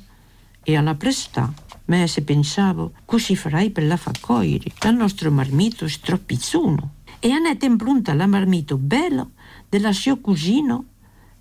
[0.63, 1.53] e alla prestà.
[1.85, 4.71] Ma se pensavo, così farai per la facoiri.
[4.79, 6.93] La nostro marmito è troppo pizzuno.
[7.19, 9.31] E anet in pronta la marmito bello
[9.69, 10.85] della suo cugino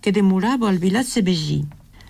[0.02, 1.64] che demorava al villaggio Begì.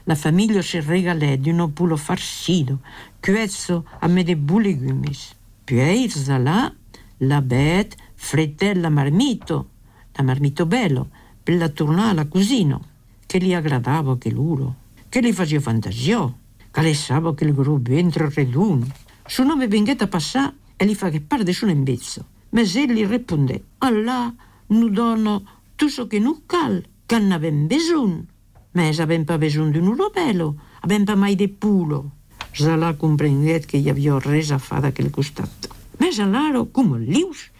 [0.04, 2.78] La famiglia si regalè di uno pulo farcido,
[3.20, 5.34] cuezzo a me de bulegumes.
[5.62, 6.72] Poi Zalà,
[7.18, 9.68] la bête, fretè la marmito,
[10.12, 11.10] la marmito bello,
[11.42, 12.82] per la tornare alla cugino,
[13.26, 14.74] che gli aggradava che loro,
[15.10, 16.32] che gli faceva fantasia,
[16.70, 18.86] che le sava che il grupo ventre reduno.
[19.26, 22.24] Suo nome venghetta a passare e gli fa che parte di suo imbezzo.
[22.48, 24.32] Ma se gli risponde, Allah,
[24.68, 25.44] nu dono
[25.76, 26.82] tutto che nu cal,
[27.12, 28.26] che ne avem besoin.
[28.72, 32.10] Mes avem pas besoin d'un uropelo, avem pas mai de pulo.
[32.56, 35.68] Zala comprenguet que hi havia res a fa d'aquell costat.
[36.00, 37.50] Més a l'aro, com el lius,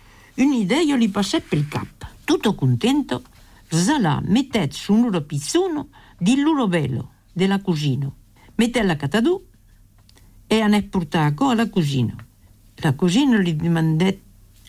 [0.41, 2.09] una idea li passet pel cap.
[2.25, 3.21] Tutto contento,
[3.69, 5.27] Zala metet su un loro
[6.19, 8.11] di loro bello, de la cosina.
[8.57, 9.37] Metet la catadù
[10.47, 12.17] e anè portaco a la cosina.
[12.77, 14.19] La cosina li demandet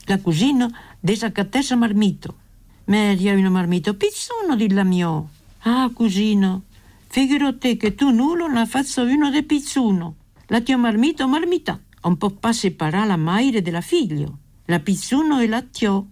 [0.07, 0.67] la cosina
[0.99, 2.42] desacatés a marmito.
[2.85, 5.29] Ma gli ha una marmito pizzuno, di la mio.
[5.59, 6.63] Ah, cugino,
[7.07, 10.15] figurate che tu nullo ne faccio uno de pizzuno.
[10.47, 14.37] La tua marmito marmita, un po' pas separare la madre della figlio.
[14.65, 16.07] La pizzuno e la tio.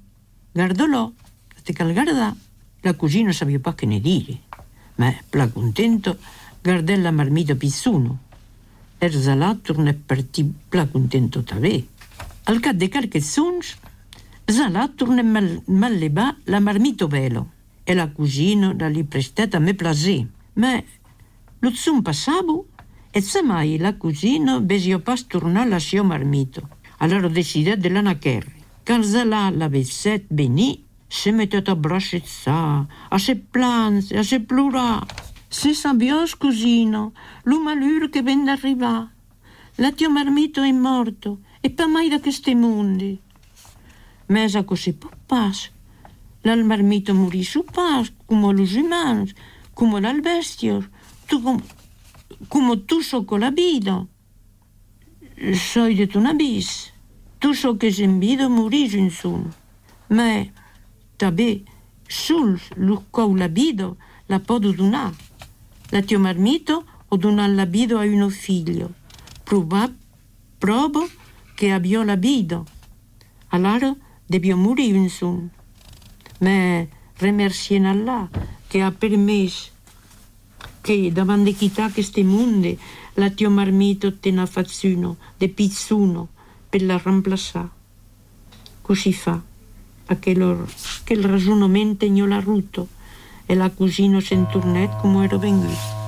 [0.51, 1.11] Guardolò,
[1.63, 2.35] te cal guarda.
[2.81, 4.39] La cugino sapeva pas che ne dire.
[4.95, 6.17] Ma, pla contento,
[6.61, 8.17] guardò la marmito pizzuno.
[8.97, 11.83] Erzalà torna partì pla contento també.
[12.45, 13.75] Al cap de qualche sons,
[14.51, 17.51] Zalà torna mal, mal levar la marmito velo.
[17.83, 20.27] E la cugino la li prestet a me plaser.
[20.53, 20.81] Ma,
[21.59, 22.67] lo son passavo,
[23.11, 26.67] e se mai la cugino besio pas tornar la sio marmito.
[26.97, 28.51] Allora decidet de l'anacherre.
[28.85, 35.05] Quand Zalà la vesset veni, se mettet a brachezzar, a se plans, a se plorar.
[35.49, 37.11] Se sabios, cugino,
[37.43, 39.11] lo malur che ven d'arribar.
[39.75, 43.19] La tio marmito è morto, e pa mai da queste mondi.
[44.31, 45.69] Mesa così può pas.
[46.41, 49.33] L'al marmito morì su pas, come los humans,
[49.73, 50.87] come l'al bestios,
[51.27, 51.61] tu com,
[52.47, 54.07] come tu so con la vida.
[55.53, 56.91] Soy de una bis.
[57.41, 59.43] tout ce que j'envie morir un son.
[60.09, 60.51] Mais,
[61.17, 61.65] també,
[62.07, 62.59] sul
[63.11, 63.89] cou la vida
[64.29, 65.11] la podo donar.
[65.91, 68.91] La tio marmito ho donato la vida a uno figlio.
[69.43, 69.89] Prova,
[70.59, 71.09] provo
[71.55, 72.63] che abbia la vida.
[73.49, 73.93] Allora
[74.31, 75.49] debbio morire un son.
[76.39, 76.85] Ma
[77.17, 78.29] remercien Allah
[78.67, 79.69] che ha permesso
[80.81, 82.75] che davanti a questo mondo
[83.15, 86.29] la tio marmito te ne faccia uno, de pizzuno,
[86.69, 87.69] per la remplaçar.
[88.81, 89.39] Così fa.
[90.07, 90.65] Aquel,
[91.01, 92.87] aquel ragionamento non l'ha ruto
[93.45, 96.00] e la cugino senturnet come ero venuto.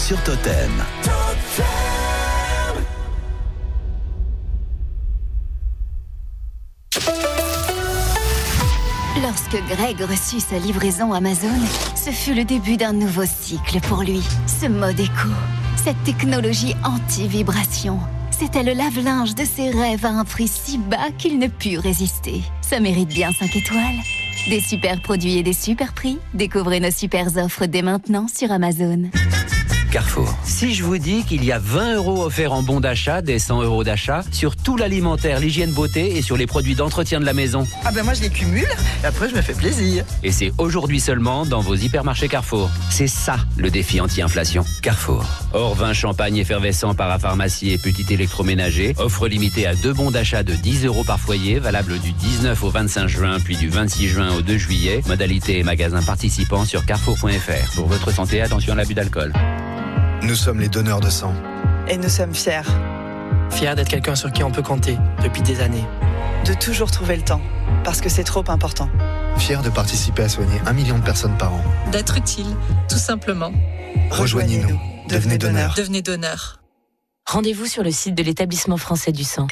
[0.00, 0.70] Sur Totem.
[9.22, 11.48] Lorsque Greg reçut sa livraison Amazon,
[11.94, 14.22] ce fut le début d'un nouveau cycle pour lui.
[14.46, 15.28] Ce mode éco,
[15.76, 21.38] cette technologie anti-vibration, c'était le lave-linge de ses rêves à un prix si bas qu'il
[21.38, 22.42] ne put résister.
[22.62, 24.00] Ça mérite bien 5 étoiles.
[24.48, 29.10] Des super produits et des super prix, découvrez nos super offres dès maintenant sur Amazon.
[29.90, 30.32] Carrefour.
[30.44, 33.62] Si je vous dis qu'il y a 20 euros offerts en bon d'achat, des 100
[33.62, 37.66] euros d'achat, sur tout l'alimentaire, l'hygiène beauté et sur les produits d'entretien de la maison.
[37.84, 38.68] Ah ben moi je les cumule
[39.02, 40.04] et après je me fais plaisir.
[40.22, 42.70] Et c'est aujourd'hui seulement dans vos hypermarchés Carrefour.
[42.88, 44.64] C'est ça le défi anti-inflation.
[44.82, 45.24] Carrefour.
[45.52, 48.94] Or, vin champagne effervescent parapharmacie et petit électroménager.
[48.98, 52.70] Offre limitée à deux bons d'achat de 10 euros par foyer, valable du 19 au
[52.70, 55.02] 25 juin, puis du 26 juin au 2 juillet.
[55.08, 57.74] Modalité et magasin participants sur carrefour.fr.
[57.74, 59.32] Pour votre santé, attention à l'abus d'alcool.
[60.30, 61.34] Nous sommes les donneurs de sang.
[61.88, 62.62] Et nous sommes fiers.
[63.50, 65.84] Fier d'être quelqu'un sur qui on peut compter depuis des années.
[66.46, 67.40] De toujours trouver le temps,
[67.82, 68.88] parce que c'est trop important.
[69.38, 71.64] Fiers de participer à soigner un million de personnes par an.
[71.90, 72.46] D'être utile,
[72.88, 73.50] tout simplement.
[74.12, 74.80] Rejoignez-nous.
[75.08, 75.74] Devenez donneur.
[75.76, 76.59] Devenez donneur.
[77.26, 79.46] Rendez-vous sur le site de l'établissement français du sang.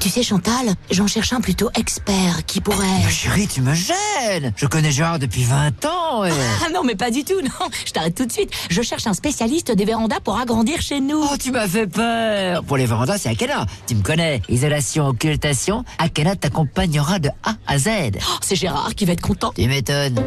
[0.00, 2.84] Tu sais, Chantal, j'en cherche un plutôt expert qui pourrait.
[3.04, 6.24] Mais chérie, tu me gênes Je connais Gérard depuis 20 ans.
[6.24, 6.32] et-
[6.66, 7.68] Ah non, mais pas du tout, non.
[7.86, 8.50] Je t'arrête tout de suite.
[8.70, 11.22] Je cherche un spécialiste des vérandas pour agrandir chez nous.
[11.22, 13.66] Oh, tu m'as fait peur Pour les vérandas, c'est Akena.
[13.86, 14.42] Tu me connais.
[14.48, 17.88] Isolation, occultation, Akena t'accompagnera de A à Z.
[18.16, 19.52] Oh, c'est Gérard qui va être content.
[19.54, 20.20] Tu m'étonnes.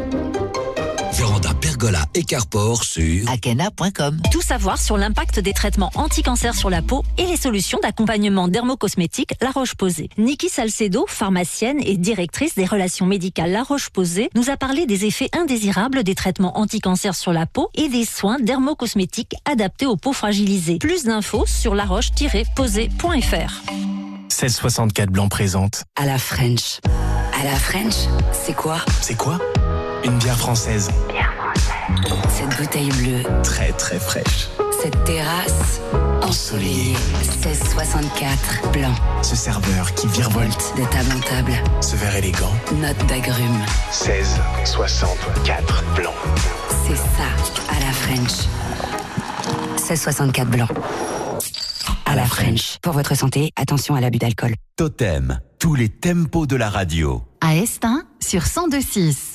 [1.76, 4.22] Pergola et Carport sur Akena.com.
[4.32, 9.34] Tout savoir sur l'impact des traitements anti-cancer sur la peau et les solutions d'accompagnement dermocosmétique
[9.42, 10.08] La Roche-Posay.
[10.16, 15.28] Niki Salcedo, pharmacienne et directrice des relations médicales La Roche-Posay, nous a parlé des effets
[15.38, 20.78] indésirables des traitements anti-cancer sur la peau et des soins dermocosmétiques adaptés aux peaux fragilisées.
[20.78, 23.62] Plus d'infos sur laroche-posay.fr.
[23.70, 25.84] 1664 Blanc présente.
[25.94, 26.80] À la French.
[27.38, 27.94] À la French,
[28.32, 28.78] c'est quoi?
[29.02, 29.38] C'est quoi?
[30.04, 30.88] Une bière française.
[32.28, 34.48] Cette bouteille bleue, Très très fraîche.
[34.82, 35.80] cette terrasse
[36.22, 36.94] ensoleillée.
[37.44, 38.94] 1664 blanc.
[39.22, 40.74] Ce serveur qui virevolte.
[40.76, 42.52] De table en table, Ce verre élégant.
[42.74, 43.64] note d'agrumes.
[43.90, 46.12] 1664 Blanc.
[46.86, 47.28] C'est ça,
[47.70, 48.46] à la French.
[49.78, 50.68] 1664 blanc.
[52.04, 52.78] À la French.
[52.82, 54.54] Pour votre santé, attention à l'abus d'alcool.
[54.76, 57.22] Totem, tous les tempos de la radio.
[57.40, 59.34] À Estin sur 1026.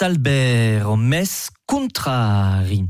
[0.00, 2.84] La Talbert, mes contrari.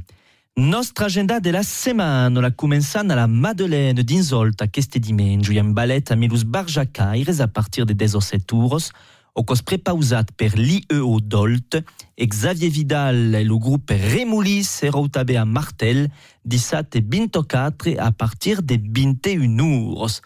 [0.56, 6.16] Nostra agenda setmana la començant a la Madeleine d'Insolta este dimenjo i en ballet a
[6.16, 8.92] Melus Barjacaires a partir de 17 euros
[9.34, 11.82] o cos prepausat per l'IEO Dolt
[12.14, 16.10] e Xavier Vidal e lo grup Remulis serà també a Martel
[16.44, 20.20] 17 e 24 a partir de 21 euros.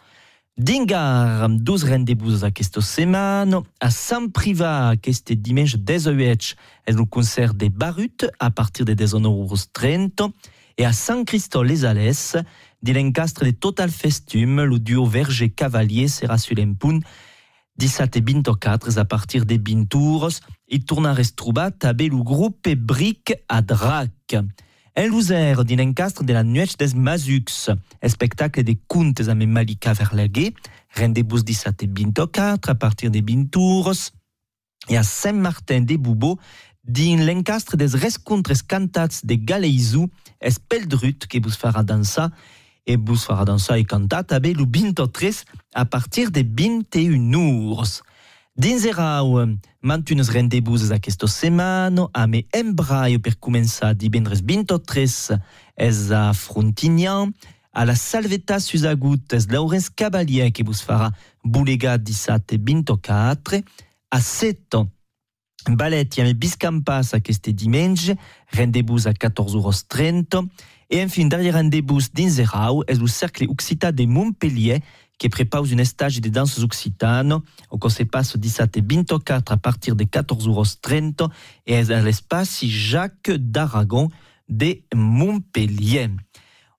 [0.58, 3.62] Dingar amb dos rendezvous aquesta setmana.
[3.80, 6.52] A Sant Privat, aquest dimanche 18,
[6.84, 10.28] és el concert de Barut a partir de 19h30.
[10.76, 12.36] Et à Sant Christol les Alès,
[12.82, 17.00] de l'encastre de Total Festum, le duo Verger Cavalier sera sur l'empunt
[17.78, 20.40] 17 et 24 a partir de 20 tours.
[20.68, 24.36] Il tourne a restrubat també le groupe Bric a Drac.
[24.94, 27.70] L'user de la Nuit des Mazux,
[28.06, 30.52] spectacle de contes amb Malika Verlaguer,
[30.94, 33.94] rendez-vous 17 et 24 a partir de 20 tours.
[34.90, 36.38] Et à Saint-Martin de Boubeau,
[36.84, 40.10] din l'encastre des rescontres cantats de Galeizou,
[40.42, 42.26] Espeldrut, que vous fera danser,
[42.86, 45.08] et vous fera danser et cantat avec le 23
[45.74, 48.02] à partir de 21 tours.
[48.54, 49.38] Dins erau,
[49.80, 55.14] mantunes rendezvous aquesta setmana, a me embraio per començar divendres 23
[55.80, 57.32] és a Frontignan,
[57.72, 61.08] a la Salveta Susagut és Laurence Cavalier que vos farà
[61.42, 63.62] Boulega 17 e 24,
[64.12, 64.84] a Seto,
[65.70, 68.18] Ballet i a me Biscampas aquest diumenge,
[68.52, 70.44] rendezvous a 14h30,
[70.92, 74.82] et enfin, dernier rendezvous dins erau és el Cercle Occità de Montpellier,
[75.22, 77.38] qui prépare un stage de danse occitane,
[77.80, 81.28] qui se passe 17 et 24 à partir de 14h30
[81.68, 84.10] et à l'espace Jacques d'Aragon
[84.48, 86.10] de Montpellier.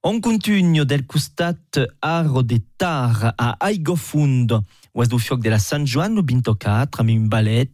[0.03, 1.55] On continue del costat
[2.01, 4.59] Aro de Tar a Aigofundo,
[4.93, 7.71] ouest du fioc de la Sant Joan, le 24, amb un ballet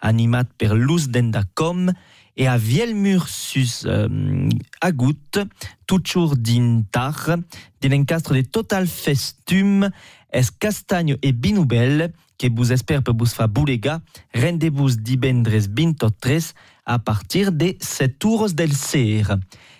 [0.00, 1.92] animat per Luz d'Endacom,
[2.36, 4.48] et à Vielmursus euh,
[4.80, 5.38] Agut,
[5.86, 7.36] toujours din tar,
[7.80, 9.90] de l'encastre de Total Festum,
[10.32, 14.00] es Castagne et Binoubel, que vous espère per vous fa boulega,
[14.34, 16.52] rendez-vous divendres 23
[16.84, 19.36] à partir de 7 tours del ser.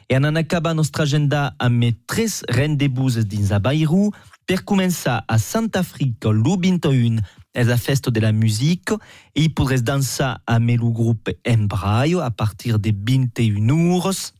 [0.09, 4.12] Et en en acaba nostra agenda amb mes tres rendez-vous dins a Bairou,
[4.46, 7.18] per començar a Santa Africa, l'21
[7.64, 8.98] la festa della musica
[9.32, 14.32] e podrez dançar amb el grup Embraio a partir de 21 horas.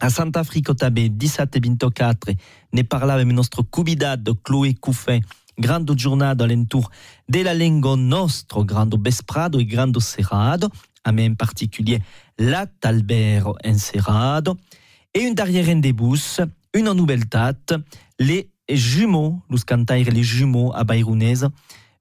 [0.00, 2.34] A Santa Africa també 17 e 24
[2.72, 5.22] ne parlàvem amb nostre convidat Chloé Couffin.
[5.56, 6.90] Grande giornata all'entour
[7.28, 10.68] della lingua nostro, grande vesprado e grande serrado,
[11.04, 12.02] a me in particulier
[12.36, 14.58] l'Albero enserrado,
[15.14, 16.16] et un dernier rendez-vous,
[16.74, 17.76] une nouveauté,
[18.18, 21.46] les jumeaux, los cantaires les jumeaux a Bayrunese,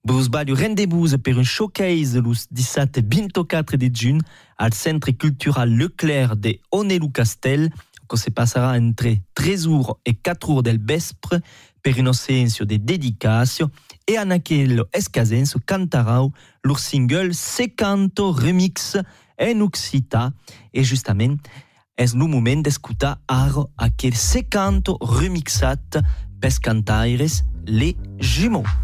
[0.06, 4.20] Vos balio rendez-vous per un showcase los 17 e 24 de juin
[4.58, 7.72] al Centre Cultural Leclerc de Onelu Castel,
[8.10, 9.70] que se passera entre 13
[10.04, 11.42] e 4 del vespre
[11.82, 13.72] per un senso de dedicacio
[14.06, 16.34] e en aquel escasenso cantarau
[16.66, 18.98] leur single Secanto Remix
[19.38, 20.34] en Occita
[20.74, 21.40] e justament
[21.96, 26.04] es lo moment d'escutar ara aquel Secanto remixat
[26.42, 28.83] pes cantaires les jumeaux.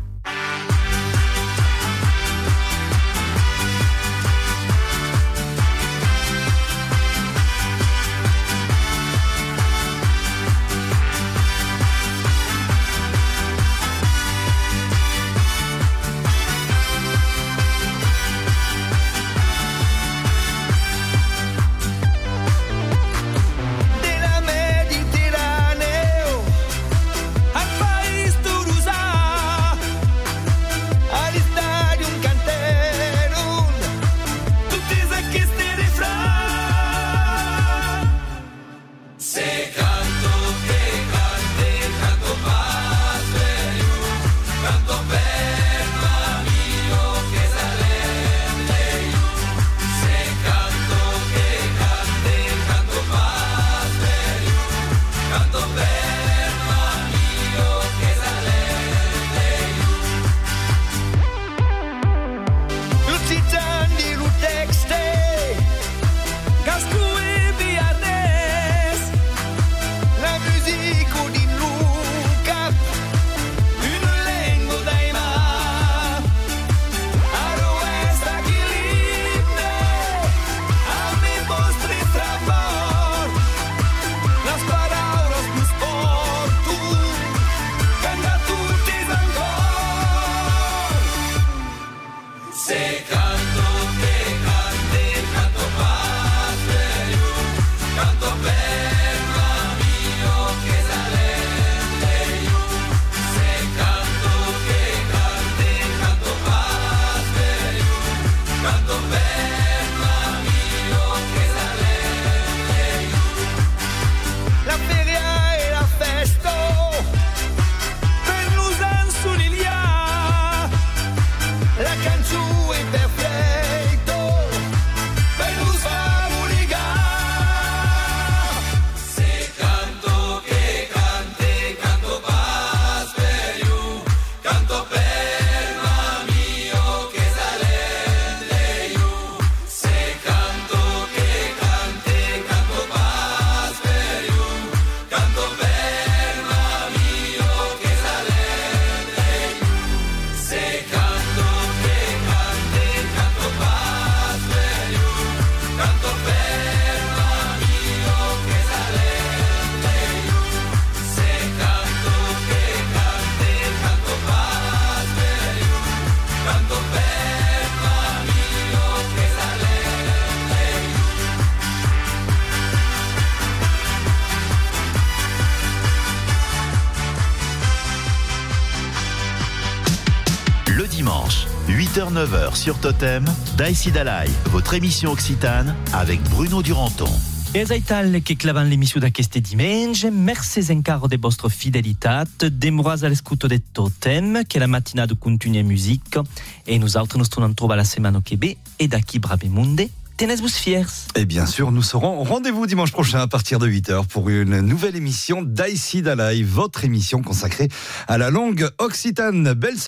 [182.30, 183.26] 8h-9h sur Totem,
[183.58, 187.10] Daïsi Dalai, votre émission occitane avec Bruno Duranton.
[187.54, 193.02] E è tal che clavan l'emissione da queste dimanche, merci encara de vostra fidelitat, demoras
[193.04, 196.22] all'escuto de Totem, che la mattinata continua musica,
[196.66, 199.90] e nous autres nous tornons trobar la semaine che ve, e da qui brave monde,
[200.20, 201.08] tenez-vous fiers.
[201.16, 204.60] Et bien sûr, nous serons au rendez-vous dimanche prochain à partir de 8h pour une
[204.60, 207.70] nouvelle émission d'Aïsi Dalai, votre émission consacrée
[208.10, 209.54] à la langue occitane.
[209.54, 209.78] Belle